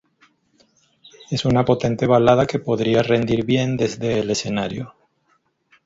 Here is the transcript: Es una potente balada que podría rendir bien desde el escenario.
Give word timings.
Es 1.29 1.45
una 1.45 1.63
potente 1.63 2.07
balada 2.07 2.47
que 2.47 2.57
podría 2.57 3.03
rendir 3.03 3.45
bien 3.45 3.77
desde 3.77 4.19
el 4.21 4.31
escenario. 4.31 4.95